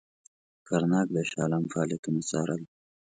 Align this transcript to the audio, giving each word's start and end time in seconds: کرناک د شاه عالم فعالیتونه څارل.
کرناک 0.67 1.07
د 1.15 1.17
شاه 1.29 1.41
عالم 1.45 1.63
فعالیتونه 1.71 2.19
څارل. 2.29 2.61